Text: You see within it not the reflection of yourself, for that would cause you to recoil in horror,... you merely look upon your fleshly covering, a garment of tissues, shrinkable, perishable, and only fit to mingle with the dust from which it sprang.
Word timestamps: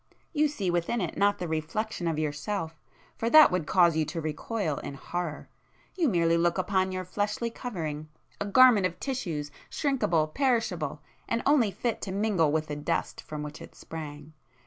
You 0.33 0.47
see 0.47 0.71
within 0.71 0.99
it 0.99 1.15
not 1.15 1.37
the 1.37 1.47
reflection 1.47 2.07
of 2.07 2.17
yourself, 2.17 2.81
for 3.15 3.29
that 3.29 3.51
would 3.51 3.67
cause 3.67 3.95
you 3.95 4.03
to 4.05 4.19
recoil 4.19 4.79
in 4.79 4.95
horror,... 4.95 5.47
you 5.95 6.09
merely 6.09 6.37
look 6.39 6.57
upon 6.57 6.91
your 6.91 7.05
fleshly 7.05 7.51
covering, 7.51 8.09
a 8.39 8.47
garment 8.47 8.87
of 8.87 8.99
tissues, 8.99 9.51
shrinkable, 9.69 10.25
perishable, 10.33 11.03
and 11.27 11.43
only 11.45 11.69
fit 11.69 12.01
to 12.01 12.11
mingle 12.11 12.51
with 12.51 12.65
the 12.65 12.75
dust 12.75 13.21
from 13.21 13.43
which 13.43 13.61
it 13.61 13.75
sprang. 13.75 14.33